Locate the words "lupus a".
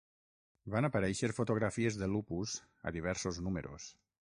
2.17-2.99